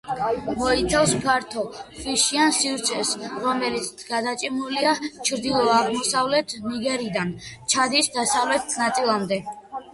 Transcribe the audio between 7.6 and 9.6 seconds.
ჩადის დასავლეთ ნაწილამდე.